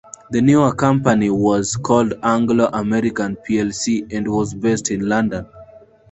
The 0.31 0.41
new 0.41 0.73
company 0.73 1.29
was 1.29 1.75
called 1.75 2.15
Anglo 2.23 2.71
American 2.73 3.35
plc 3.47 4.11
and 4.11 4.27
was 4.29 4.51
based 4.51 4.89
in 4.89 5.07
London. 5.07 5.45